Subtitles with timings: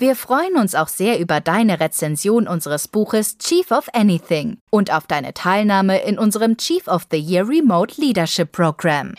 [0.00, 5.08] Wir freuen uns auch sehr über deine Rezension unseres Buches Chief of Anything und auf
[5.08, 9.16] deine Teilnahme in unserem Chief of the Year Remote Leadership Program.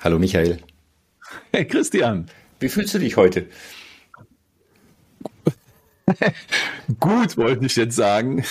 [0.00, 0.58] Hallo Michael.
[1.52, 2.26] Hey Christian.
[2.58, 3.46] Wie fühlst du dich heute?
[6.98, 8.44] gut, wollte ich jetzt sagen.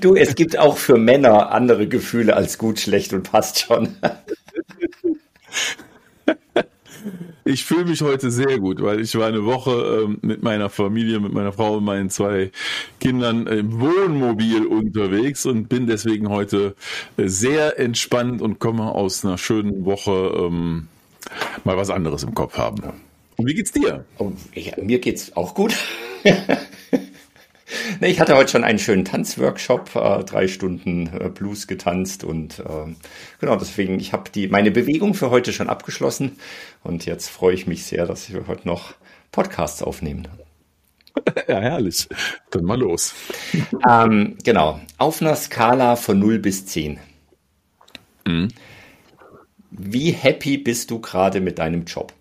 [0.00, 3.96] Du, es gibt auch für Männer andere Gefühle als gut, schlecht und passt schon.
[7.46, 11.20] Ich fühle mich heute sehr gut, weil ich war eine Woche ähm, mit meiner Familie,
[11.20, 12.50] mit meiner Frau und meinen zwei
[13.00, 16.74] Kindern im Wohnmobil unterwegs und bin deswegen heute
[17.18, 20.88] äh, sehr entspannt und komme aus einer schönen Woche ähm,
[21.64, 22.82] mal was anderes im Kopf haben.
[23.36, 24.06] Und wie geht's dir?
[24.16, 25.76] Oh, ich, mir geht's auch gut.
[28.00, 32.60] Nee, ich hatte heute schon einen schönen Tanzworkshop, äh, drei Stunden äh, Blues getanzt und
[32.60, 32.94] äh,
[33.40, 36.38] genau deswegen, ich habe die meine Bewegung für heute schon abgeschlossen
[36.82, 38.94] und jetzt freue ich mich sehr, dass wir heute noch
[39.32, 40.28] Podcasts aufnehmen.
[41.46, 42.08] Ja, herrlich.
[42.50, 43.14] Dann mal los.
[43.88, 46.98] Ähm, genau, auf einer Skala von 0 bis 10.
[48.26, 48.48] Mhm.
[49.70, 52.12] Wie happy bist du gerade mit deinem Job?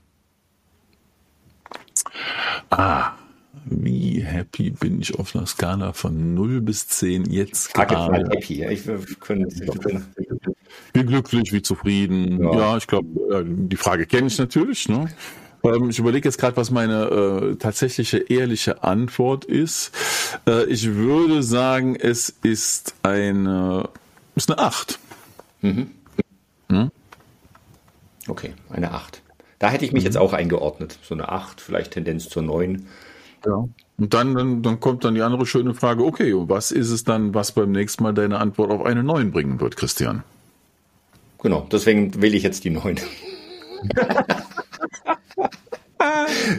[2.70, 3.14] Ah,
[3.66, 8.12] wie happy bin ich auf einer Skala von 0 bis 10 jetzt Frag gerade?
[8.12, 8.66] Mal happy.
[8.66, 8.86] Ich,
[9.20, 9.48] können,
[10.94, 12.44] wie glücklich, wie zufrieden.
[12.44, 14.90] Ja, ja ich glaube, die Frage kenne ich natürlich.
[14.90, 15.10] Ne?
[15.64, 19.92] Ähm, ich überlege jetzt gerade, was meine äh, tatsächliche ehrliche Antwort ist.
[20.48, 23.90] Äh, ich würde sagen, es ist eine,
[24.36, 25.00] ist eine 8.
[25.62, 25.92] Mhm.
[26.70, 26.92] Hm?
[28.28, 29.22] Okay, eine 8.
[29.60, 30.08] Da hätte ich mich mhm.
[30.08, 31.00] jetzt auch eingeordnet.
[31.02, 32.86] So eine 8, vielleicht Tendenz zur 9.
[33.46, 33.68] Ja.
[33.98, 37.34] Und dann, dann, dann kommt dann die andere schöne Frage, okay, was ist es dann,
[37.34, 40.24] was beim nächsten Mal deine Antwort auf eine 9 bringen wird, Christian?
[41.42, 43.00] Genau, deswegen wähle ich jetzt die 9.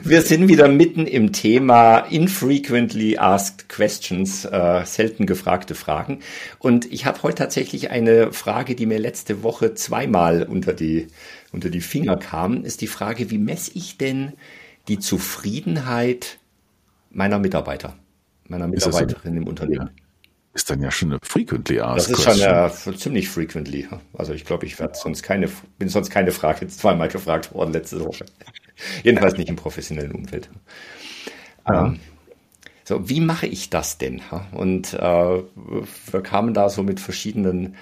[0.02, 6.20] Wir sind wieder mitten im Thema Infrequently Asked Questions, äh, selten gefragte Fragen.
[6.58, 11.08] Und ich habe heute tatsächlich eine Frage, die mir letzte Woche zweimal unter die,
[11.52, 14.32] unter die Finger kam, ist die Frage, wie messe ich denn
[14.88, 16.38] die Zufriedenheit
[17.14, 17.94] meiner Mitarbeiter,
[18.48, 19.90] meiner Mitarbeiterin im Unternehmen.
[20.52, 23.88] Ist dann ja schon eine frequently asked Das ist schon ja, ziemlich frequently.
[24.12, 25.48] Also ich glaube, ich werde sonst keine,
[25.78, 28.24] bin sonst keine Frage zweimal gefragt worden letzte Woche.
[29.02, 30.48] Jedenfalls nicht im professionellen Umfeld.
[31.68, 31.86] Ja.
[31.86, 31.98] Ähm,
[32.84, 34.20] so, wie mache ich das denn?
[34.52, 37.74] Und äh, wir kamen da so mit verschiedenen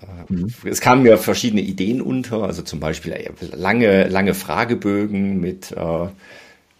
[0.00, 0.52] äh, mhm.
[0.64, 6.06] Es kamen mir verschiedene Ideen unter, also zum Beispiel äh, lange, lange Fragebögen mit äh,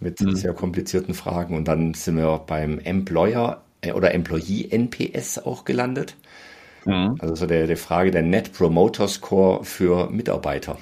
[0.01, 0.35] mit mhm.
[0.35, 1.57] sehr komplizierten Fragen.
[1.57, 6.17] Und dann sind wir beim Employer äh, oder Employee NPS auch gelandet.
[6.85, 7.17] Mhm.
[7.19, 10.79] Also so der, der Frage der Net Promoter Score für Mitarbeiter.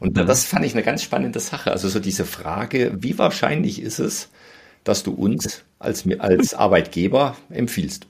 [0.00, 0.26] Und mhm.
[0.26, 1.70] das fand ich eine ganz spannende Sache.
[1.72, 4.30] Also so diese Frage, wie wahrscheinlich ist es,
[4.84, 8.06] dass du uns als, als Arbeitgeber empfiehlst?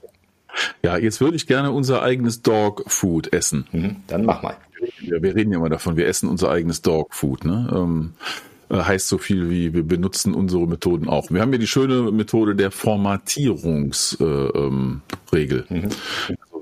[0.83, 3.67] Ja, jetzt würde ich gerne unser eigenes Dog Food essen.
[3.71, 4.57] Mhm, dann mach mal.
[5.01, 7.43] Ja, wir reden ja immer davon, wir essen unser eigenes Dog Food.
[7.45, 7.69] Ne?
[7.73, 11.31] Ähm, äh, heißt so viel wie wir benutzen unsere Methoden auch.
[11.31, 15.65] Wir haben ja die schöne Methode der Formatierungsregel.
[15.69, 15.89] Äh, ähm,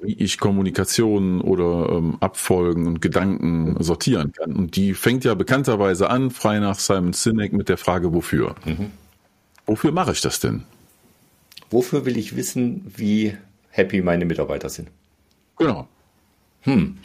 [0.02, 4.56] wie ich Kommunikation oder ähm, Abfolgen und Gedanken sortieren kann.
[4.56, 8.56] Und die fängt ja bekannterweise an, frei nach Simon Sinek, mit der Frage, wofür?
[8.66, 8.92] Mhm.
[9.66, 10.64] Wofür mache ich das denn?
[11.70, 13.36] Wofür will ich wissen, wie
[13.70, 14.90] happy meine Mitarbeiter sind?
[15.58, 15.88] Genau.
[16.62, 16.98] Hm.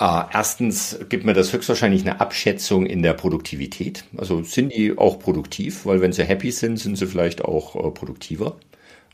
[0.00, 4.04] Uh, erstens gibt mir das höchstwahrscheinlich eine Abschätzung in der Produktivität.
[4.16, 7.90] Also sind die auch produktiv, weil wenn sie happy sind, sind sie vielleicht auch uh,
[7.90, 8.56] produktiver.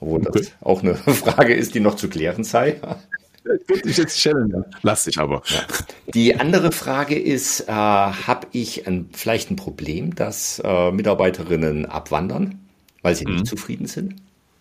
[0.00, 0.40] Obwohl okay.
[0.40, 2.80] das auch eine Frage ist, die noch zu klären sei.
[3.84, 5.42] Ich jetzt stellen, lass dich aber.
[5.46, 5.62] Ja.
[6.14, 12.60] Die andere Frage ist, äh, habe ich ein, vielleicht ein Problem, dass äh, Mitarbeiterinnen abwandern,
[13.02, 13.34] weil sie mhm.
[13.34, 14.16] nicht zufrieden sind?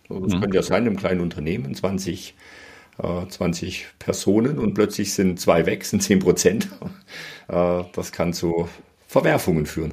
[0.08, 0.40] Das mhm.
[0.40, 2.34] könnte ja sein im kleinen Unternehmen, 20
[2.98, 6.68] 20 äh, Personen und plötzlich sind zwei weg, sind 10 Prozent.
[7.46, 8.70] Äh, das kann zu
[9.06, 9.92] Verwerfungen führen.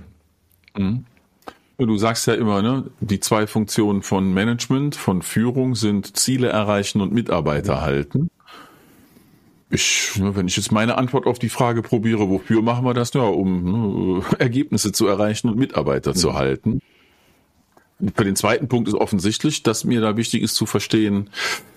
[0.74, 1.04] Mhm.
[1.78, 7.02] Du sagst ja immer, ne, die zwei Funktionen von Management, von Führung sind Ziele erreichen
[7.02, 7.82] und Mitarbeiter mhm.
[7.82, 8.30] halten.
[9.70, 13.14] Ich, ne, wenn ich jetzt meine Antwort auf die Frage probiere, wofür machen wir das?
[13.14, 16.16] Ja, um ne, Ergebnisse zu erreichen und Mitarbeiter mhm.
[16.16, 16.80] zu halten.
[18.16, 21.30] Für den zweiten Punkt ist offensichtlich, dass mir da wichtig ist zu verstehen,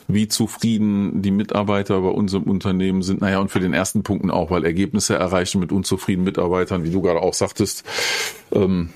[0.08, 3.20] wie zufrieden die Mitarbeiter bei unserem Unternehmen sind.
[3.20, 7.00] Naja, und für den ersten Punkten auch, weil Ergebnisse erreichen mit unzufriedenen Mitarbeitern, wie du
[7.00, 7.84] gerade auch sagtest,
[8.52, 8.90] ähm,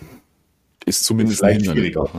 [0.85, 2.11] ist zumindest schwieriger.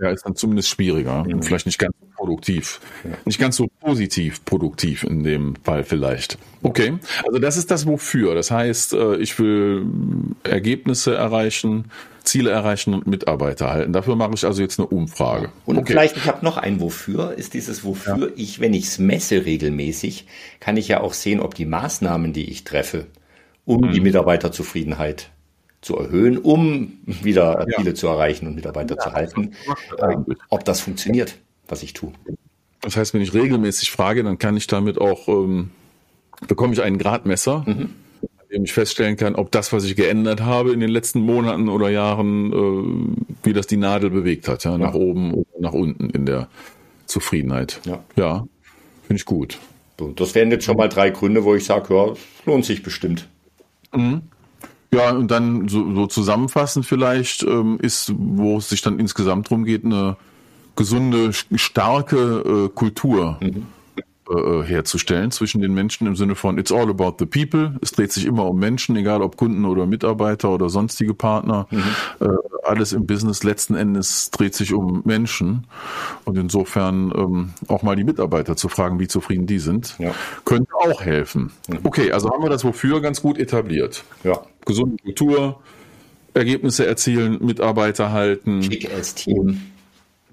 [0.00, 1.24] Ja, ist dann zumindest schwieriger.
[1.24, 1.42] Mhm.
[1.42, 2.80] Vielleicht nicht ganz so produktiv.
[3.04, 3.10] Ja.
[3.24, 6.38] Nicht ganz so positiv produktiv in dem Fall vielleicht.
[6.62, 6.98] Okay.
[7.26, 8.34] Also das ist das Wofür.
[8.34, 9.86] Das heißt, äh, ich will
[10.44, 11.86] Ergebnisse erreichen,
[12.22, 13.92] Ziele erreichen und Mitarbeiter halten.
[13.92, 15.50] Dafür mache ich also jetzt eine Umfrage.
[15.66, 15.92] Und okay.
[15.92, 18.34] vielleicht, ich habe noch ein Wofür, ist dieses Wofür, ja.
[18.36, 20.26] ich, wenn ich es messe regelmäßig,
[20.60, 23.06] kann ich ja auch sehen, ob die Maßnahmen, die ich treffe,
[23.64, 23.92] um mhm.
[23.92, 25.30] die Mitarbeiterzufriedenheit
[25.80, 27.76] zu erhöhen, um wieder ja.
[27.76, 29.52] Ziele zu erreichen und Mitarbeiter ja, zu halten,
[29.98, 30.16] äh,
[30.48, 31.36] ob das funktioniert,
[31.68, 32.12] was ich tue.
[32.80, 35.70] Das heißt, wenn ich regelmäßig frage, dann kann ich damit auch, ähm,
[36.46, 37.90] bekomme ich einen Gradmesser, mhm.
[38.22, 41.68] an dem ich feststellen kann, ob das, was ich geändert habe in den letzten Monaten
[41.68, 44.78] oder Jahren, äh, wie das die Nadel bewegt hat, ja, ja.
[44.78, 46.48] nach oben oder nach unten in der
[47.06, 47.80] Zufriedenheit.
[47.84, 48.46] Ja, ja
[49.08, 49.58] finde ich gut.
[50.14, 52.12] Das wären jetzt schon mal drei Gründe, wo ich sage, ja,
[52.46, 53.26] lohnt sich bestimmt.
[53.92, 54.22] Mhm.
[54.90, 59.64] Ja, und dann so, so zusammenfassend vielleicht ähm, ist, wo es sich dann insgesamt drum
[59.64, 60.16] geht, eine
[60.76, 62.16] gesunde, starke
[62.66, 63.66] äh, Kultur mhm.
[64.30, 67.76] Äh, herzustellen zwischen den Menschen im Sinne von It's all about the people.
[67.82, 71.66] Es dreht sich immer um Menschen, egal ob Kunden oder Mitarbeiter oder sonstige Partner.
[71.70, 71.82] Mhm.
[72.20, 72.28] Äh,
[72.64, 75.66] alles im Business letzten Endes dreht sich um Menschen.
[76.24, 80.12] Und insofern ähm, auch mal die Mitarbeiter zu fragen, wie zufrieden die sind, ja.
[80.44, 81.50] könnte auch helfen.
[81.68, 81.78] Mhm.
[81.84, 84.04] Okay, also haben wir das wofür ganz gut etabliert.
[84.24, 85.60] Ja gesunde Kultur,
[86.34, 88.60] Ergebnisse erzielen, Mitarbeiter halten.
[88.60, 89.60] Kick-Ass-Team.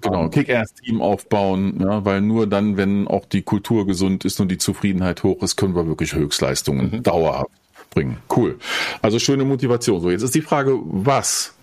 [0.02, 4.58] Genau, Kick-Ass-Team aufbauen, ja, weil nur dann, wenn auch die Kultur gesund ist und die
[4.58, 7.02] Zufriedenheit hoch ist, können wir wirklich Höchstleistungen mhm.
[7.02, 7.50] dauerhaft
[7.90, 8.18] bringen.
[8.34, 8.58] Cool.
[9.02, 10.00] Also schöne Motivation.
[10.00, 11.54] So, jetzt ist die Frage, was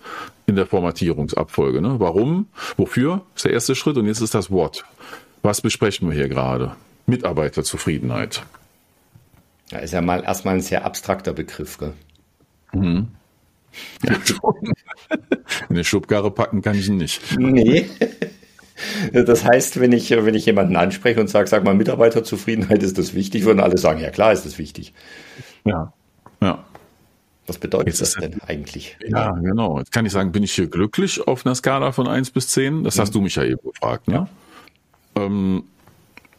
[0.46, 1.80] in der Formatierungsabfolge?
[1.80, 2.00] Ne?
[2.00, 2.48] Warum?
[2.76, 3.22] Wofür?
[3.34, 3.96] Ist der erste Schritt.
[3.96, 4.84] Und jetzt ist das What.
[5.42, 6.72] Was besprechen wir hier gerade?
[7.06, 8.42] Mitarbeiterzufriedenheit.
[9.70, 11.78] Ja, ist ja mal erstmal ein sehr abstrakter Begriff.
[11.78, 11.92] Gell?
[12.72, 13.08] Mhm.
[14.02, 14.14] Ja,
[15.68, 17.20] In eine Schubkarre packen kann ich ihn nicht.
[17.38, 17.86] Nee.
[19.12, 23.14] Das heißt, wenn ich, wenn ich jemanden anspreche und sage, sag mal, Mitarbeiterzufriedenheit ist das
[23.14, 24.92] wichtig, würden alle sagen, ja klar ist das wichtig.
[25.64, 25.92] Ja,
[26.42, 26.64] ja.
[27.46, 28.96] Was bedeutet Jetzt das denn eigentlich?
[29.06, 29.78] Ja, genau.
[29.78, 32.84] Jetzt kann ich sagen, bin ich hier glücklich auf einer Skala von 1 bis 10?
[32.84, 33.00] Das mhm.
[33.00, 34.28] hast du mich ja eben gefragt, ne?
[35.16, 35.22] Ja.
[35.22, 35.64] Ähm,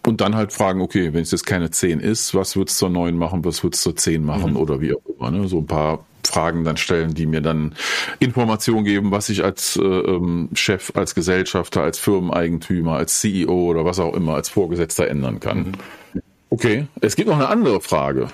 [0.05, 2.89] und dann halt fragen, okay, wenn es jetzt keine 10 ist, was wird es zur
[2.89, 4.57] 9 machen, was wird es zur 10 machen mhm.
[4.57, 5.31] oder wie auch immer.
[5.31, 5.47] Ne?
[5.47, 7.75] So ein paar Fragen dann stellen, die mir dann
[8.19, 13.85] Informationen geben, was ich als äh, ähm, Chef, als Gesellschafter, als Firmeneigentümer, als CEO oder
[13.85, 15.75] was auch immer, als Vorgesetzter ändern kann.
[16.13, 16.21] Mhm.
[16.49, 18.27] Okay, es gibt noch eine andere Frage.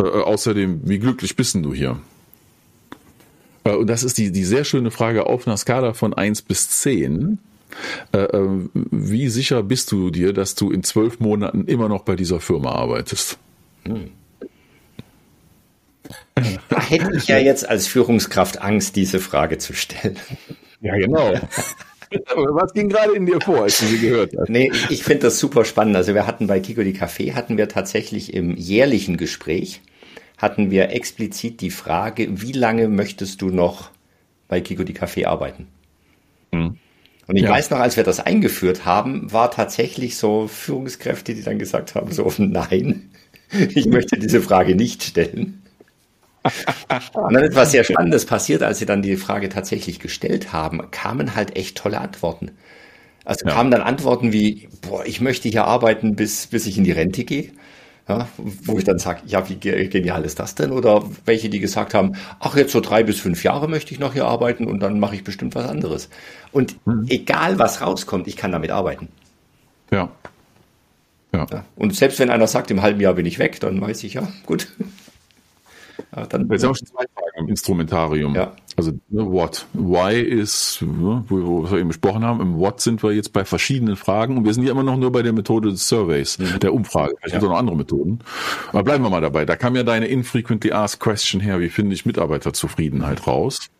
[0.00, 1.98] Äh, äh außerdem, wie glücklich bist denn du hier?
[3.64, 6.70] Äh, und das ist die, die sehr schöne Frage auf einer Skala von 1 bis
[6.70, 7.38] 10.
[8.12, 12.16] Äh, äh, wie sicher bist du dir, dass du in zwölf Monaten immer noch bei
[12.16, 13.38] dieser Firma arbeitest?
[13.84, 14.10] Hm.
[16.68, 20.18] Da hätte ich ja jetzt als Führungskraft Angst, diese Frage zu stellen.
[20.80, 21.34] Ja, genau.
[22.34, 24.48] Was ging gerade in dir vor, als du sie gehört hast?
[24.48, 25.96] Nee, ich finde das super spannend.
[25.96, 29.80] Also wir hatten bei Kiko die Café, hatten wir tatsächlich im jährlichen Gespräch,
[30.38, 33.90] hatten wir explizit die Frage, wie lange möchtest du noch
[34.46, 35.66] bei Kiko die Café arbeiten?
[36.52, 36.76] Hm.
[37.26, 37.50] Und ich ja.
[37.50, 42.12] weiß noch, als wir das eingeführt haben, war tatsächlich so Führungskräfte, die dann gesagt haben,
[42.12, 43.10] so nein,
[43.74, 45.62] ich möchte diese Frage nicht stellen.
[47.14, 51.34] Und dann etwas sehr Spannendes passiert, als sie dann die Frage tatsächlich gestellt haben, kamen
[51.34, 52.52] halt echt tolle Antworten.
[53.24, 53.52] Also ja.
[53.52, 57.24] kamen dann Antworten wie, boah, ich möchte hier arbeiten, bis, bis ich in die Rente
[57.24, 57.50] gehe.
[58.08, 60.70] Ja, wo ich dann sage, ja, wie genial ist das denn?
[60.70, 64.12] Oder welche, die gesagt haben, ach, jetzt so drei bis fünf Jahre möchte ich noch
[64.12, 66.08] hier arbeiten und dann mache ich bestimmt was anderes.
[66.52, 67.06] Und mhm.
[67.08, 69.08] egal was rauskommt, ich kann damit arbeiten.
[69.90, 70.08] Ja.
[71.32, 71.46] Ja.
[71.74, 74.28] Und selbst wenn einer sagt, im halben Jahr bin ich weg, dann weiß ich, ja,
[74.46, 74.68] gut,
[76.12, 78.34] Ach, dann, Jetzt haben wir schon zwei Fragen im Instrumentarium.
[78.34, 78.52] Ja.
[78.76, 79.66] Also ne, what?
[79.72, 83.44] Why ist, ne, wo, wo wir eben besprochen haben, im What sind wir jetzt bei
[83.44, 86.58] verschiedenen Fragen und wir sind ja immer noch nur bei der Methode des Surveys, mhm.
[86.60, 87.14] der Umfrage.
[87.18, 87.38] Vielleicht ja.
[87.40, 88.20] gibt es noch andere Methoden.
[88.68, 89.46] Aber bleiben wir mal dabei.
[89.46, 93.70] Da kam ja deine Infrequently Asked Question her, wie finde ich Mitarbeiterzufriedenheit raus?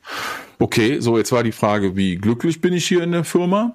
[0.59, 3.75] Okay, so jetzt war die Frage, wie glücklich bin ich hier in der Firma?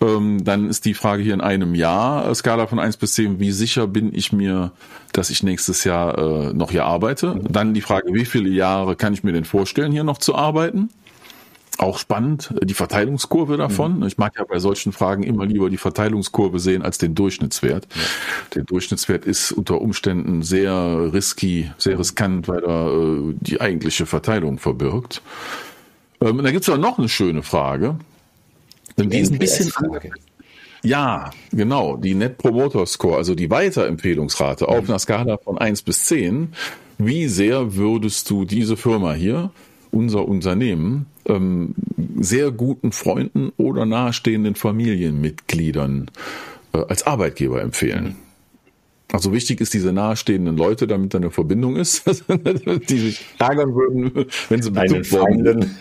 [0.00, 3.40] Ähm, dann ist die Frage hier in einem Jahr, äh, Skala von 1 bis 10,
[3.40, 4.72] wie sicher bin ich mir,
[5.12, 7.40] dass ich nächstes Jahr äh, noch hier arbeite?
[7.48, 10.90] Dann die Frage, wie viele Jahre kann ich mir denn vorstellen, hier noch zu arbeiten?
[11.78, 13.98] Auch spannend, äh, die Verteilungskurve davon.
[13.98, 14.06] Mhm.
[14.06, 17.86] Ich mag ja bei solchen Fragen immer lieber die Verteilungskurve sehen als den Durchschnittswert.
[17.94, 18.02] Ja.
[18.56, 24.58] Der Durchschnittswert ist unter Umständen sehr risky, sehr riskant, weil er äh, die eigentliche Verteilung
[24.58, 25.22] verbirgt.
[26.20, 27.96] Ähm, da gibt es auch noch eine schöne Frage.
[28.98, 29.72] Die ist ein bisschen
[30.82, 31.96] Ja, genau.
[31.96, 36.52] Die Net Promoter Score, also die Weiterempfehlungsrate auf einer Skala von 1 bis 10.
[36.98, 39.50] Wie sehr würdest du diese Firma hier,
[39.92, 41.74] unser Unternehmen, ähm,
[42.18, 46.10] sehr guten Freunden oder nahestehenden Familienmitgliedern
[46.72, 48.16] äh, als Arbeitgeber empfehlen?
[49.10, 52.02] Also wichtig ist diese nahestehenden Leute, damit da eine Verbindung ist,
[52.88, 55.76] die sich ärgern würden, wenn sie betucht worden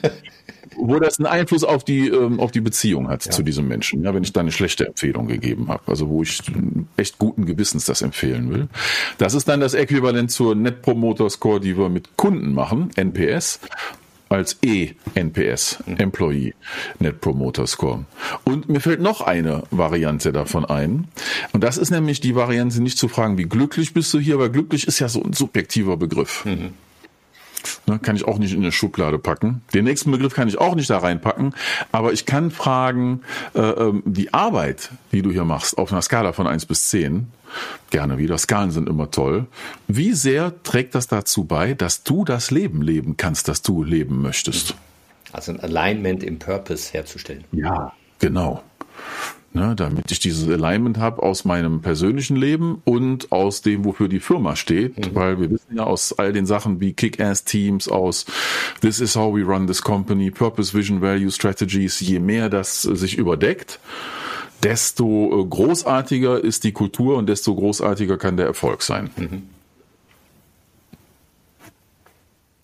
[0.77, 3.31] wo das einen Einfluss auf die ähm, auf die Beziehung hat ja.
[3.31, 4.03] zu diesem Menschen.
[4.03, 6.41] Ja, wenn ich da eine schlechte Empfehlung gegeben habe, also wo ich
[6.96, 8.67] echt guten Gewissens das empfehlen will.
[9.17, 13.60] Das ist dann das Äquivalent zur Net Promoter Score, die wir mit Kunden machen, NPS
[14.29, 15.98] als E-NPS, mhm.
[15.98, 16.53] Employee
[17.00, 18.05] Net Promoter Score.
[18.43, 21.07] Und mir fällt noch eine Variante davon ein.
[21.53, 24.50] Und das ist nämlich die Variante, nicht zu fragen, wie glücklich bist du hier, weil
[24.50, 26.46] glücklich ist ja so ein subjektiver Begriff.
[26.46, 26.74] Mhm.
[27.85, 29.61] Ne, kann ich auch nicht in eine Schublade packen.
[29.73, 31.55] Den nächsten Begriff kann ich auch nicht da reinpacken.
[31.91, 33.21] Aber ich kann fragen,
[33.55, 37.27] äh, ähm, die Arbeit, die du hier machst, auf einer Skala von 1 bis 10,
[37.89, 39.47] gerne wieder, Skalen sind immer toll.
[39.87, 44.21] Wie sehr trägt das dazu bei, dass du das Leben leben kannst, das du leben
[44.21, 44.75] möchtest?
[45.31, 47.43] Also ein Alignment im Purpose herzustellen.
[47.51, 48.63] Ja, genau
[49.57, 54.19] ne, damit ich dieses Alignment habe aus meinem persönlichen Leben und aus dem, wofür die
[54.19, 55.15] Firma steht, mhm.
[55.15, 58.25] weil wir wissen ja aus all den Sachen wie Kick-Ass-Teams, aus
[58.81, 63.17] This is how we run this company, Purpose, Vision, Value, Strategies, je mehr das sich
[63.17, 63.79] überdeckt,
[64.63, 69.09] desto äh, großartiger ist die Kultur und desto großartiger kann der Erfolg sein.
[69.17, 69.43] Mhm.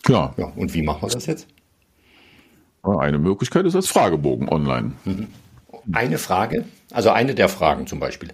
[0.06, 0.34] Ja.
[0.36, 0.52] ja.
[0.56, 1.46] Und wie machen wir das jetzt?
[2.82, 4.92] Eine Möglichkeit ist als Fragebogen online.
[5.04, 5.28] Mhm
[5.92, 8.30] eine Frage, also eine der Fragen zum Beispiel.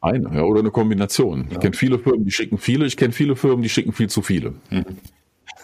[0.00, 1.46] Eine, ja, oder eine Kombination.
[1.48, 1.52] Ja.
[1.52, 4.22] Ich kenne viele Firmen, die schicken viele, ich kenne viele Firmen, die schicken viel zu
[4.22, 4.54] viele.
[4.70, 4.84] Mhm.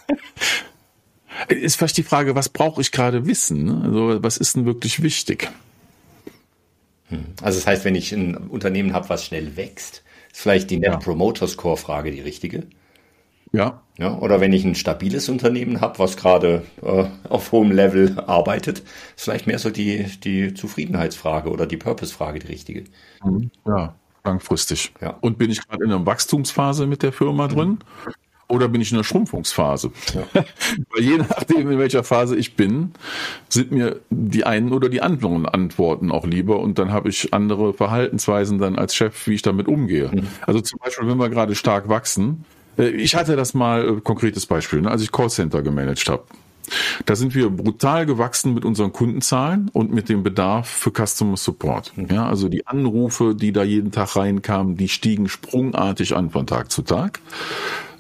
[1.49, 3.65] Ist vielleicht die Frage, was brauche ich gerade wissen?
[3.65, 3.83] Ne?
[3.85, 5.51] Also, was ist denn wirklich wichtig?
[7.09, 7.27] Hm.
[7.43, 11.01] Also, das heißt, wenn ich ein Unternehmen habe, was schnell wächst, ist vielleicht die Net.
[11.01, 12.63] Promoter Score Frage die richtige?
[13.53, 13.83] Ja.
[13.99, 14.19] ja.
[14.19, 18.81] Oder wenn ich ein stabiles Unternehmen habe, was gerade äh, auf hohem Level arbeitet,
[19.17, 22.85] ist vielleicht mehr so die, die Zufriedenheitsfrage oder die Purpose-Frage die richtige.
[23.25, 23.51] Mhm.
[23.67, 24.93] Ja, langfristig.
[25.01, 25.17] Ja.
[25.21, 27.53] Und bin ich gerade in einer Wachstumsphase mit der Firma mhm.
[27.53, 27.79] drin?
[28.49, 29.91] Oder bin ich in einer Schrumpfungsphase?
[30.15, 30.23] Ja.
[30.95, 32.93] Weil je nachdem, in welcher Phase ich bin,
[33.49, 37.75] sind mir die einen oder die anderen Antworten auch lieber und dann habe ich andere
[37.75, 40.11] Verhaltensweisen dann als Chef, wie ich damit umgehe.
[40.13, 40.27] Mhm.
[40.43, 42.45] Also zum Beispiel, wenn wir gerade stark wachsen,
[42.77, 46.25] ich hatte das mal, äh, konkretes Beispiel, ne, als ich Callcenter gemanagt habe.
[47.05, 51.93] Da sind wir brutal gewachsen mit unseren Kundenzahlen und mit dem Bedarf für Customer Support.
[51.97, 52.09] Mhm.
[52.11, 56.73] Ja, also die Anrufe, die da jeden Tag reinkamen, die stiegen sprungartig an von Tag
[56.73, 57.21] zu Tag.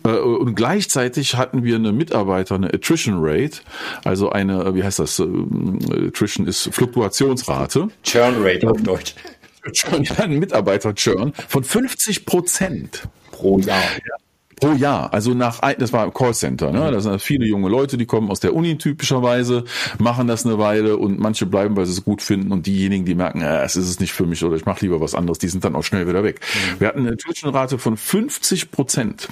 [0.04, 3.61] Äh, und gleichzeitig hatten wir eine Mitarbeiter, eine Attrition Rate,
[4.04, 5.21] also eine, wie heißt das?
[5.21, 7.88] Attrition ist Fluktuationsrate.
[8.02, 9.14] Churn Rate auf Deutsch.
[9.73, 13.09] Churn, ja, ein Mitarbeiter-Churn von 50 Prozent.
[13.33, 13.83] Pro Jahr.
[13.83, 14.25] Ja.
[14.58, 16.90] Pro Jahr, also nach, das war im Callcenter, ne?
[16.90, 19.64] Das sind viele junge Leute, die kommen aus der Uni typischerweise,
[19.98, 23.14] machen das eine Weile und manche bleiben, weil sie es gut finden und diejenigen, die
[23.14, 25.48] merken, äh, es ist es nicht für mich oder ich mache lieber was anderes, die
[25.48, 26.40] sind dann auch schnell wieder weg.
[26.40, 26.80] Mhm.
[26.80, 29.28] Wir hatten eine Attrition-Rate von 50 Prozent.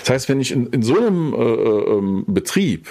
[0.00, 2.88] Das heißt, wenn ich in, in so einem äh, äh, ähm, Betrieb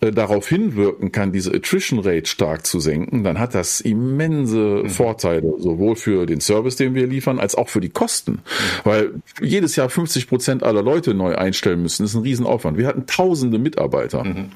[0.00, 4.90] äh, darauf hinwirken kann, diese Attrition Rate stark zu senken, dann hat das immense mhm.
[4.90, 8.32] Vorteile, sowohl für den Service, den wir liefern, als auch für die Kosten.
[8.32, 8.38] Mhm.
[8.84, 12.78] Weil jedes Jahr 50 Prozent aller Leute neu einstellen müssen, ist ein Riesenaufwand.
[12.78, 14.24] Wir hatten tausende Mitarbeiter.
[14.24, 14.50] Mhm.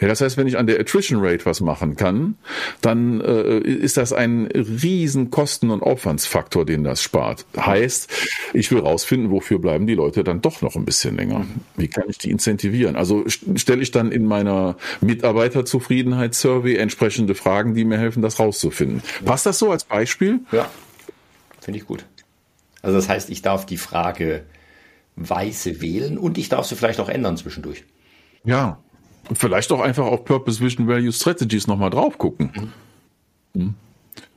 [0.00, 2.36] Ja, das heißt, wenn ich an der Attrition Rate was machen kann,
[2.80, 7.46] dann äh, ist das ein riesen Kosten- und Aufwandsfaktor, den das spart.
[7.56, 8.10] Heißt,
[8.52, 11.46] ich will rausfinden, wofür bleiben die Leute dann doch noch ein bisschen länger.
[11.76, 12.96] Wie kann ich die incentivieren?
[12.96, 19.02] Also stelle ich dann in meiner Mitarbeiterzufriedenheitssurvey entsprechende Fragen, die mir helfen, das rauszufinden.
[19.24, 20.40] Passt das so als Beispiel?
[20.52, 20.70] Ja,
[21.60, 22.04] finde ich gut.
[22.82, 24.44] Also das heißt, ich darf die Frage
[25.16, 27.84] weise wählen und ich darf sie vielleicht auch ändern zwischendurch.
[28.44, 28.80] Ja,
[29.32, 32.72] Vielleicht auch einfach auf Purpose Vision Value Strategies nochmal drauf gucken.
[33.54, 33.60] Mhm.
[33.60, 33.74] Hm.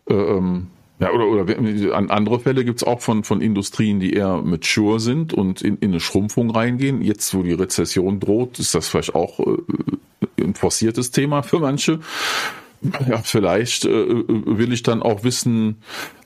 [0.09, 0.67] Äh, ähm,
[0.99, 5.33] ja, oder, oder an andere Fälle gibt's auch von, von Industrien, die eher mature sind
[5.33, 7.01] und in, in eine Schrumpfung reingehen.
[7.01, 9.57] Jetzt, wo die Rezession droht, ist das vielleicht auch äh,
[10.41, 11.99] ein forciertes Thema für manche.
[13.07, 15.77] Ja, vielleicht äh, will ich dann auch wissen,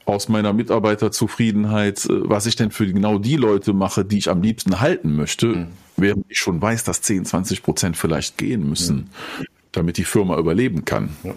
[0.09, 4.41] aus meiner Mitarbeiterzufriedenheit, äh, was ich denn für genau die Leute mache, die ich am
[4.41, 5.67] liebsten halten möchte, mhm.
[5.97, 9.45] während ich schon weiß, dass 10, 20 Prozent vielleicht gehen müssen, mhm.
[9.71, 11.09] damit die Firma überleben kann.
[11.23, 11.33] Ja.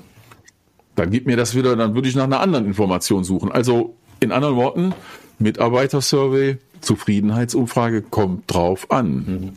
[0.94, 3.50] Dann gibt mir das wieder, dann würde ich nach einer anderen Information suchen.
[3.50, 4.94] Also in anderen Worten,
[5.38, 9.14] Mitarbeitersurvey, Zufriedenheitsumfrage kommt drauf an.
[9.14, 9.52] Mhm.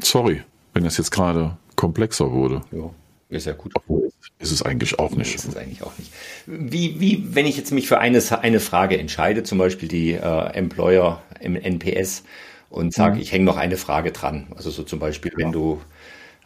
[0.00, 0.42] Sorry,
[0.74, 2.62] wenn das jetzt gerade komplexer wurde.
[2.72, 2.90] Ja.
[3.28, 3.72] Ist ja gut.
[3.74, 5.34] Obwohl, ist es eigentlich auch nicht.
[5.34, 6.12] Ist es eigentlich auch nicht.
[6.46, 10.46] Wie, wie, wenn ich jetzt mich für eine, eine Frage entscheide, zum Beispiel die äh,
[10.52, 12.22] Employer im NPS
[12.70, 13.22] und sage, mhm.
[13.22, 14.46] ich hänge noch eine Frage dran.
[14.54, 15.38] Also so zum Beispiel, ja.
[15.38, 15.80] wenn du,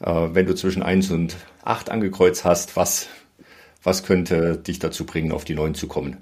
[0.01, 3.09] äh, wenn du zwischen 1 und 8 angekreuzt hast, was,
[3.83, 6.17] was könnte dich dazu bringen, auf die 9 zu kommen?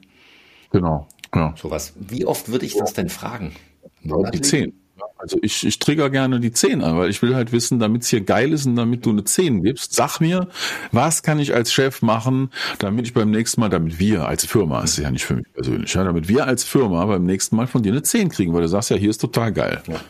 [0.73, 1.07] Genau.
[1.35, 1.55] Ja.
[1.57, 1.93] Sowas.
[1.97, 3.55] Wie oft würde ich das denn fragen?
[4.03, 4.43] Monatlich?
[4.43, 4.77] Die 10.
[5.18, 8.08] Also ich, ich trigger gerne die 10 an, weil ich will halt wissen, damit es
[8.08, 10.48] hier geil ist und damit du eine 10 gibst, sag mir,
[10.92, 14.80] was kann ich als Chef machen, damit ich beim nächsten Mal, damit wir als Firma,
[14.80, 17.66] das ist ja nicht für mich persönlich, ja, damit wir als Firma beim nächsten Mal
[17.66, 19.82] von dir eine 10 kriegen, weil du sagst ja, hier ist total geil.
[19.88, 20.00] Ja.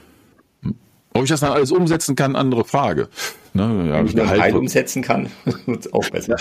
[1.15, 3.09] Ob ich das dann alles umsetzen kann, andere Frage.
[3.55, 5.31] Ne, ja, Wenn ich nur Teil umsetzen kann,
[5.67, 6.37] wird es auch besser.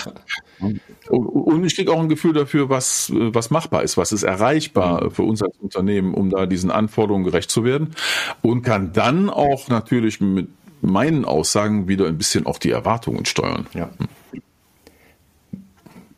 [1.08, 5.10] Und ich kriege auch ein Gefühl dafür, was, was machbar ist, was ist erreichbar mhm.
[5.10, 7.94] für uns als Unternehmen, um da diesen Anforderungen gerecht zu werden.
[8.42, 10.48] Und kann dann auch natürlich mit
[10.80, 13.66] meinen Aussagen wieder ein bisschen auch die Erwartungen steuern.
[13.74, 13.90] Ja.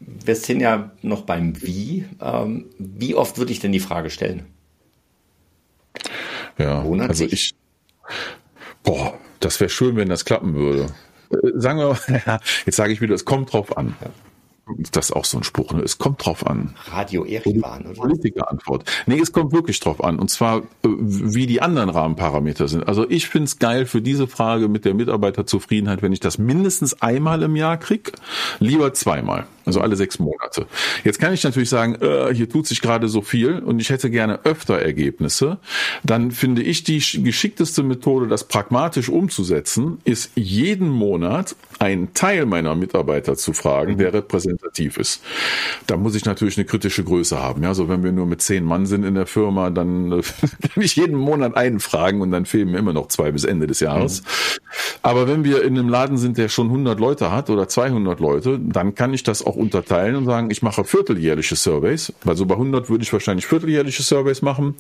[0.04, 2.04] Wir sind ja noch beim Wie.
[2.20, 4.46] Ähm, wie oft würde ich denn die Frage stellen?
[6.58, 7.08] Ja, Monatlich?
[7.08, 7.54] also ich,
[8.82, 10.86] Boah, das wäre schön, wenn das klappen würde.
[11.30, 13.94] Äh, sagen wir mal, jetzt sage ich wieder, es kommt drauf an.
[14.00, 14.10] Ja.
[14.92, 15.82] Das ist auch so ein Spruch, ne?
[15.82, 16.74] es kommt drauf an.
[16.90, 17.94] Radio Erivan, oder?
[17.94, 18.84] Politikerantwort.
[19.06, 20.18] Nee, es kommt wirklich drauf an.
[20.18, 22.86] Und zwar, äh, wie die anderen Rahmenparameter sind.
[22.86, 27.42] Also ich find's geil für diese Frage mit der Mitarbeiterzufriedenheit, wenn ich das mindestens einmal
[27.42, 28.12] im Jahr krieg,
[28.58, 29.46] lieber zweimal.
[29.64, 30.66] Also alle sechs Monate.
[31.04, 34.10] Jetzt kann ich natürlich sagen, äh, hier tut sich gerade so viel und ich hätte
[34.10, 35.58] gerne öfter Ergebnisse.
[36.02, 42.74] Dann finde ich die geschickteste Methode, das pragmatisch umzusetzen, ist jeden Monat einen Teil meiner
[42.74, 45.22] Mitarbeiter zu fragen, der repräsentativ ist.
[45.86, 47.62] Da muss ich natürlich eine kritische Größe haben.
[47.62, 50.22] Ja, also wenn wir nur mit zehn Mann sind in der Firma, dann äh,
[50.74, 53.66] kann ich jeden Monat einen fragen und dann fehlen mir immer noch zwei bis Ende
[53.66, 54.22] des Jahres.
[54.22, 54.26] Mhm.
[55.02, 58.58] Aber wenn wir in einem Laden sind, der schon 100 Leute hat oder 200 Leute,
[58.58, 62.12] dann kann ich das auch unterteilen und sagen, ich mache vierteljährliche Surveys.
[62.24, 64.76] Also bei 100 würde ich wahrscheinlich vierteljährliche Surveys machen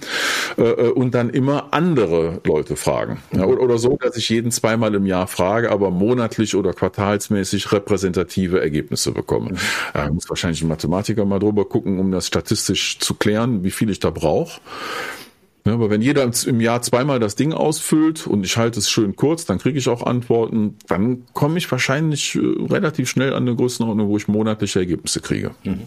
[0.58, 3.22] äh, äh, und dann immer andere Leute fragen.
[3.32, 7.72] Ja, oder, oder so, dass ich jeden zweimal im Jahr frage, aber monatlich oder quartalsmäßig
[7.72, 9.56] repräsentative Ergebnisse bekomme.
[9.92, 13.90] Da muss wahrscheinlich ein Mathematiker mal drüber gucken, um das statistisch zu klären, wie viel
[13.90, 14.60] ich da brauche.
[15.70, 19.14] Ja, aber wenn jeder im Jahr zweimal das Ding ausfüllt und ich halte es schön
[19.14, 23.54] kurz, dann kriege ich auch Antworten, dann komme ich wahrscheinlich äh, relativ schnell an eine
[23.54, 25.52] Größenordnung, wo ich monatliche Ergebnisse kriege.
[25.62, 25.82] Mhm.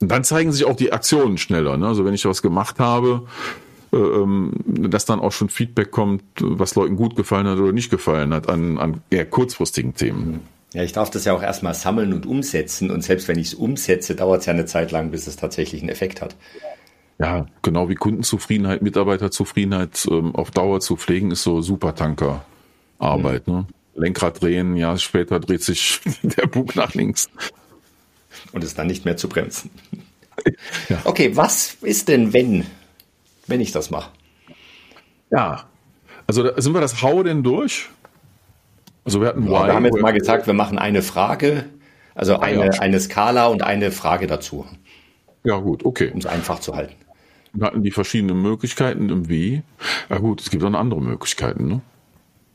[0.00, 1.78] Und dann zeigen sich auch die Aktionen schneller.
[1.78, 1.86] Ne?
[1.86, 3.22] Also wenn ich was gemacht habe,
[3.94, 7.90] äh, ähm, dass dann auch schon Feedback kommt, was Leuten gut gefallen hat oder nicht
[7.90, 10.32] gefallen hat an, an eher kurzfristigen Themen.
[10.32, 10.40] Mhm.
[10.74, 12.90] Ja, ich darf das ja auch erstmal sammeln und umsetzen.
[12.90, 15.80] Und selbst wenn ich es umsetze, dauert es ja eine Zeit lang, bis es tatsächlich
[15.80, 16.36] einen Effekt hat.
[17.18, 23.48] Ja, genau wie Kundenzufriedenheit, Mitarbeiterzufriedenheit ähm, auf Dauer zu pflegen, ist so Supertanker-Arbeit.
[23.48, 23.54] Mhm.
[23.54, 23.66] Ne?
[23.96, 27.28] Lenkrad drehen, ja, später dreht sich der Bug nach links.
[28.52, 29.70] Und ist dann nicht mehr zu bremsen.
[30.88, 31.00] Ja.
[31.02, 32.64] Okay, was ist denn, wenn,
[33.48, 34.12] wenn ich das mache?
[35.30, 35.66] Ja,
[36.28, 37.88] also da sind wir das Hau denn durch?
[39.04, 41.64] Also wir hatten ja, Wir haben jetzt mal gesagt, wir machen eine Frage,
[42.14, 44.66] also ah, eine, eine Skala und eine Frage dazu.
[45.42, 46.10] Ja, gut, okay.
[46.12, 46.94] Um es einfach zu halten.
[47.52, 49.62] Wir hatten die verschiedenen Möglichkeiten im Wie.
[50.08, 51.68] Ja gut, es gibt auch andere Möglichkeiten.
[51.68, 51.80] Ne?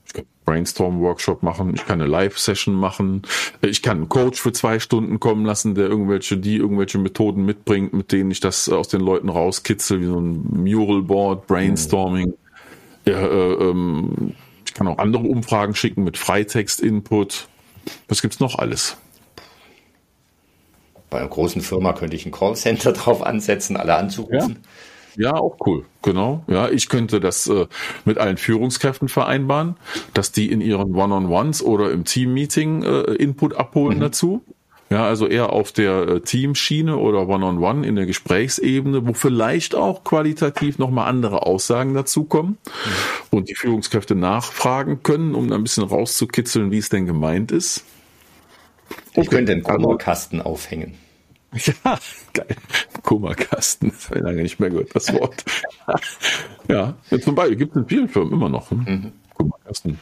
[0.06, 3.24] Ich kann Brainstorm-Workshop machen, ich kann eine Live-Session machen,
[3.62, 7.94] ich kann einen Coach für zwei Stunden kommen lassen, der irgendwelche, die irgendwelche Methoden mitbringt,
[7.94, 12.30] mit denen ich das aus den Leuten rauskitzel, wie so ein Mural-Board, Brainstorming.
[12.30, 12.34] Mhm.
[13.06, 17.48] Ja, äh, ähm, ich kann auch andere Umfragen schicken mit Freitext-Input.
[18.08, 18.98] Was gibt's noch alles?
[21.14, 24.58] Bei einer großen Firma könnte ich ein Callcenter drauf ansetzen, alle anzurufen.
[25.16, 25.30] Ja.
[25.30, 25.34] ja.
[25.36, 26.44] auch cool, genau.
[26.48, 27.68] Ja, ich könnte das äh,
[28.04, 29.76] mit allen Führungskräften vereinbaren,
[30.16, 34.02] dass die in ihren One-on-Ones oder im Team-Meeting äh, Input abholen mhm.
[34.02, 34.42] dazu.
[34.90, 39.14] Ja, also eher auf der äh, Teamschiene oder One-on-One -on -one in der Gesprächsebene, wo
[39.14, 43.38] vielleicht auch qualitativ nochmal andere Aussagen dazukommen mhm.
[43.38, 47.86] und die Führungskräfte nachfragen können, um ein bisschen rauszukitzeln, wie es denn gemeint ist.
[49.12, 49.22] Okay.
[49.22, 50.96] Ich könnte einen Kummerkasten aufhängen.
[51.84, 52.00] Ja,
[52.34, 52.56] geil.
[53.04, 53.90] Kummerkasten.
[53.90, 55.44] Das habe ich lange nicht mehr gehört, das Wort.
[56.68, 58.72] ja, zum Beispiel gibt es in vielen Firmen immer noch.
[58.72, 58.86] Hm?
[58.88, 59.12] Mhm.
[59.34, 60.00] Kummerkasten.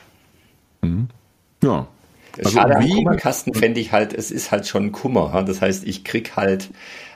[0.82, 1.08] Mhm.
[1.64, 1.88] Ja.
[2.38, 5.44] Also Schade wie, Kummerkasten fände ich halt, es ist halt schon Kummer.
[5.44, 6.70] Das heißt, ich krieg halt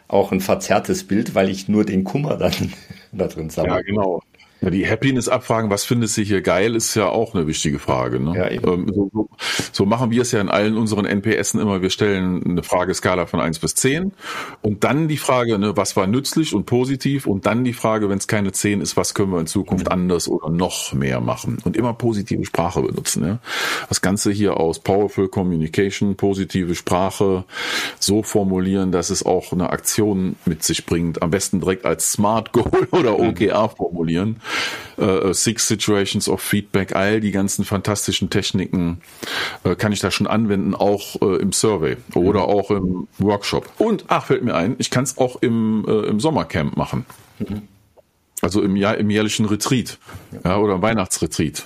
[0.08, 2.74] auch ein verzerrtes Bild, weil ich nur den Kummer dann
[3.12, 3.76] da drin sammle.
[3.76, 4.22] Ja, genau.
[4.62, 8.22] Ja, die Happiness-Abfragen, was findest du hier geil, ist ja auch eine wichtige Frage.
[8.22, 8.36] Ne?
[8.36, 9.30] Ja, ähm, so,
[9.72, 11.82] so, machen wir es ja in allen unseren NPSen immer.
[11.82, 14.14] Wir stellen eine Frageskala von eins bis zehn
[14.62, 18.18] und dann die Frage, ne, was war nützlich und positiv und dann die Frage, wenn
[18.18, 21.76] es keine zehn ist, was können wir in Zukunft anders oder noch mehr machen und
[21.76, 23.26] immer positive Sprache benutzen.
[23.26, 23.40] Ja?
[23.90, 27.44] Das Ganze hier aus Powerful Communication, positive Sprache
[28.00, 31.22] so formulieren, dass es auch eine Aktion mit sich bringt.
[31.22, 34.40] Am besten direkt als Smart Goal oder OKR formulieren
[34.98, 39.02] äh, Six Situations of Feedback, all die ganzen fantastischen Techniken
[39.64, 42.46] äh, kann ich da schon anwenden, auch äh, im Survey oder mhm.
[42.46, 43.70] auch im Workshop.
[43.78, 47.06] Und, ach, fällt mir ein, ich kann es auch im, äh, im Sommercamp machen.
[47.40, 47.64] Mhm.
[48.42, 49.98] Also im, Jahr, im jährlichen Retreat
[50.32, 50.52] ja.
[50.52, 51.66] ja oder im Weihnachtsretreat.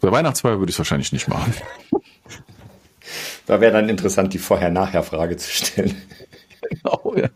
[0.00, 1.54] Bei Weihnachtsfeier würde ich es wahrscheinlich nicht machen.
[3.46, 5.96] Da wäre dann interessant, die Vorher-Nachher-Frage zu stellen.
[6.70, 7.28] Genau, ja.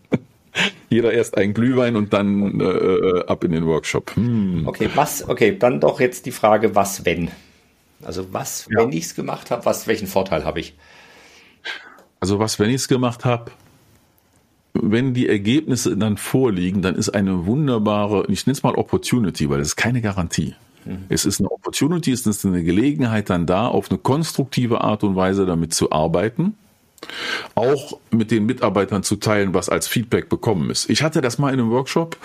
[0.92, 4.14] Jeder erst ein Glühwein und dann äh, äh, ab in den Workshop.
[4.14, 4.66] Hm.
[4.66, 7.30] Okay, was, okay, dann doch jetzt die Frage, was wenn?
[8.04, 8.80] Also was, ja.
[8.80, 10.74] wenn ich es gemacht habe, was, welchen Vorteil habe ich?
[12.20, 13.50] Also was, wenn ich es gemacht habe,
[14.74, 19.60] wenn die Ergebnisse dann vorliegen, dann ist eine wunderbare, ich nenne es mal Opportunity, weil
[19.60, 20.54] es ist keine Garantie.
[20.84, 21.04] Mhm.
[21.08, 25.16] Es ist eine Opportunity, es ist eine Gelegenheit dann da, auf eine konstruktive Art und
[25.16, 26.54] Weise damit zu arbeiten
[27.54, 30.88] auch mit den Mitarbeitern zu teilen, was als Feedback bekommen ist.
[30.90, 32.16] Ich hatte das mal in einem Workshop,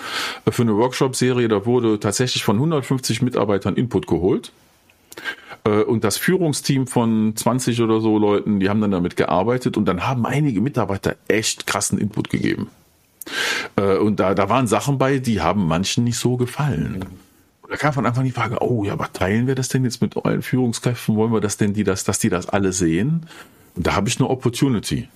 [0.44, 4.52] äh, für eine Workshop-Serie, da wurde tatsächlich von 150 Mitarbeitern Input geholt.
[5.64, 9.86] Äh, und das Führungsteam von 20 oder so Leuten, die haben dann damit gearbeitet und
[9.86, 12.70] dann haben einige Mitarbeiter echt krassen Input gegeben.
[13.76, 17.04] Äh, und da, da waren Sachen bei, die haben manchen nicht so gefallen.
[17.68, 20.16] Da kam von Anfang die Frage, oh ja, aber teilen wir das denn jetzt mit
[20.16, 21.16] allen Führungskräften?
[21.16, 23.26] Wollen wir das denn, die das, dass die das alle sehen?
[23.78, 25.08] Und da habe ich eine Opportunity,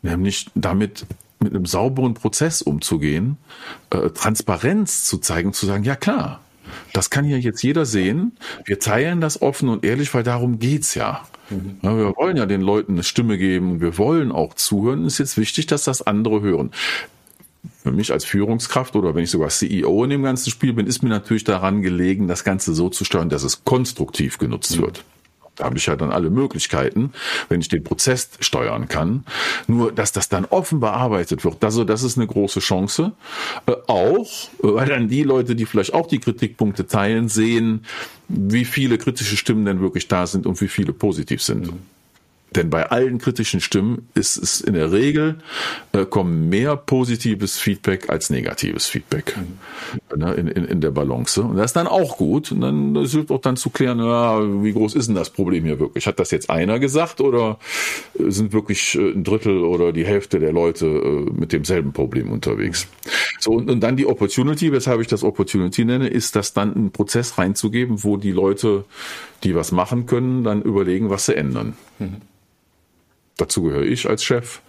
[0.00, 1.04] nämlich damit
[1.38, 3.36] mit einem sauberen Prozess umzugehen,
[3.90, 6.40] äh, Transparenz zu zeigen, zu sagen, ja klar,
[6.94, 8.38] das kann ja jetzt jeder sehen.
[8.64, 11.28] Wir teilen das offen und ehrlich, weil darum geht's ja.
[11.50, 11.76] Mhm.
[11.82, 11.94] ja.
[11.94, 15.04] Wir wollen ja den Leuten eine Stimme geben und wir wollen auch zuhören.
[15.04, 16.70] Es ist jetzt wichtig, dass das andere hören.
[17.82, 21.02] Für mich als Führungskraft oder wenn ich sogar CEO in dem ganzen Spiel bin, ist
[21.02, 24.84] mir natürlich daran gelegen, das Ganze so zu steuern, dass es konstruktiv genutzt mhm.
[24.84, 25.04] wird.
[25.56, 27.12] Da habe ich ja dann alle Möglichkeiten,
[27.48, 29.24] wenn ich den Prozess steuern kann.
[29.66, 33.12] Nur, dass das dann offen bearbeitet wird, also das ist eine große Chance.
[33.66, 37.84] Äh, auch, weil dann die Leute, die vielleicht auch die Kritikpunkte teilen, sehen,
[38.28, 41.66] wie viele kritische Stimmen denn wirklich da sind und wie viele positiv sind.
[41.66, 41.99] Mhm.
[42.56, 45.38] Denn bei allen kritischen Stimmen ist es in der Regel,
[45.92, 50.18] äh, kommen mehr positives Feedback als negatives Feedback mhm.
[50.18, 51.40] ne, in, in, in der Balance.
[51.42, 52.50] Und das ist dann auch gut.
[52.50, 55.64] Und dann das hilft auch dann zu klären, ja, wie groß ist denn das Problem
[55.64, 56.06] hier wirklich?
[56.06, 57.58] Hat das jetzt einer gesagt oder
[58.18, 62.88] sind wirklich äh, ein Drittel oder die Hälfte der Leute äh, mit demselben Problem unterwegs?
[63.38, 66.90] So, und, und dann die Opportunity, weshalb ich das Opportunity nenne, ist das dann einen
[66.90, 68.84] Prozess reinzugeben, wo die Leute,
[69.44, 71.74] die was machen können, dann überlegen, was sie ändern.
[71.98, 72.16] Mhm.
[73.40, 74.60] Dazu gehöre ich als Chef,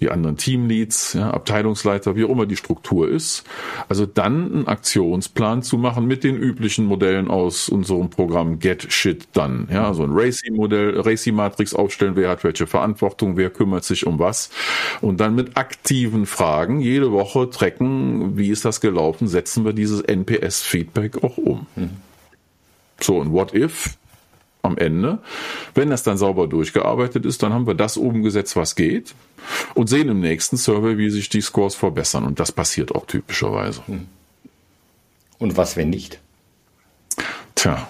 [0.00, 3.44] die anderen Teamleads, ja, Abteilungsleiter, wie auch immer die Struktur ist.
[3.88, 9.28] Also dann einen Aktionsplan zu machen mit den üblichen Modellen aus unserem Programm Get Shit
[9.36, 9.66] Done.
[9.72, 14.50] Ja, also ein Racy-Modell, Racy-Matrix aufstellen, wer hat welche Verantwortung, wer kümmert sich um was.
[15.00, 20.02] Und dann mit aktiven Fragen jede Woche tracken, wie ist das gelaufen, setzen wir dieses
[20.02, 21.66] NPS-Feedback auch um.
[21.76, 21.90] Mhm.
[23.00, 23.96] So, und what if?
[24.64, 25.18] Am Ende.
[25.74, 29.14] Wenn das dann sauber durchgearbeitet ist, dann haben wir das umgesetzt, was geht
[29.74, 32.24] und sehen im nächsten Survey, wie sich die Scores verbessern.
[32.24, 33.86] Und das passiert auch typischerweise.
[33.86, 34.06] Hm.
[35.38, 36.20] Und was, wenn nicht?
[37.54, 37.88] Tja.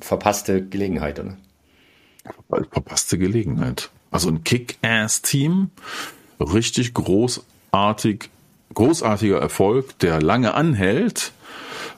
[0.00, 1.36] Verpasste Gelegenheit, oder?
[2.70, 3.90] Verpasste Gelegenheit.
[4.10, 5.70] Also ein Kick-Ass-Team,
[6.38, 8.28] richtig großartig,
[8.74, 11.32] großartiger Erfolg, der lange anhält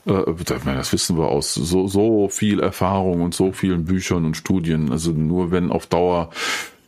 [0.08, 4.90] das wissen wir aus so, so viel Erfahrung und so vielen Büchern und Studien.
[4.90, 6.30] Also nur wenn auf Dauer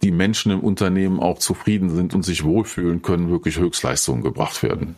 [0.03, 4.97] die Menschen im Unternehmen auch zufrieden sind und sich wohlfühlen können, wirklich Höchstleistungen gebracht werden.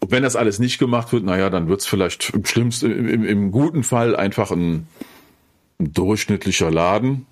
[0.00, 3.24] Und wenn das alles nicht gemacht wird, naja, dann wird es vielleicht im schlimmsten, im,
[3.24, 4.88] im, guten Fall einfach ein,
[5.78, 7.26] ein, durchschnittlicher Laden.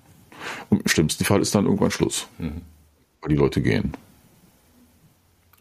[0.69, 2.27] Und im schlimmsten Fall ist dann irgendwann Schluss.
[2.39, 2.61] Mhm.
[3.21, 3.93] Weil die Leute gehen.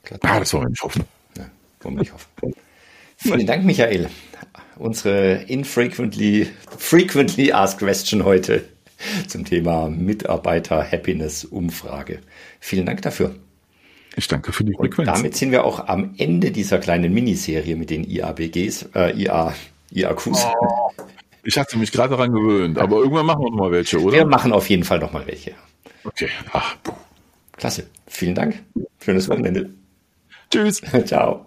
[0.05, 0.21] Klar.
[0.23, 1.05] Ah, das wollen wir nicht hoffen.
[1.37, 1.47] Ja,
[1.81, 2.55] wollen wir nicht hoffen.
[3.17, 4.09] Vielen Dank, Michael.
[4.77, 8.65] Unsere infrequently, frequently asked question heute
[9.27, 12.21] zum Thema Mitarbeiter Happiness Umfrage.
[12.61, 13.35] Vielen Dank dafür.
[14.17, 15.09] Ich danke für die Frequenz.
[15.09, 19.55] Und damit sind wir auch am Ende dieser kleinen Miniserie mit den IABGs, äh, IA,
[19.91, 20.47] IAQs.
[20.61, 20.91] Oh,
[21.43, 24.17] ich hatte mich gerade daran gewöhnt, aber irgendwann machen wir noch mal welche, oder?
[24.19, 25.53] Wir machen auf jeden Fall noch mal welche.
[26.05, 26.29] Okay.
[26.53, 26.77] Ach,
[27.57, 27.87] Klasse.
[28.07, 28.63] Vielen Dank.
[29.03, 29.71] Schönes Wochenende.
[30.51, 30.83] Tschüss.
[31.07, 31.47] Ciao.